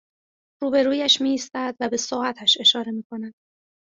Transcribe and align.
روبرویش 0.63 1.21
می 1.21 1.29
ایستد 1.29 1.75
و 1.79 1.89
به 1.89 1.97
ساعتش 1.97 2.57
اشاره 2.59 2.91
می 2.91 3.03
کند 3.03 3.33